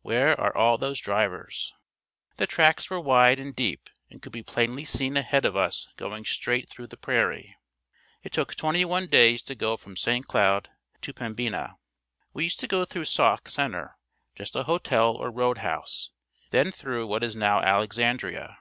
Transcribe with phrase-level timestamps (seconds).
[0.00, 1.74] Where are all those drivers?
[2.38, 6.24] The tracks were wide and deep and could be plainly seen ahead of us going
[6.24, 7.54] straight through the prairie.
[8.22, 10.26] It took twenty one days to go from St.
[10.26, 10.70] Cloud
[11.02, 11.76] to Pembina.
[12.32, 13.98] We used to go through Sauk Center,
[14.34, 16.08] just a hotel or road house,
[16.50, 18.60] then through what is now Alexandria.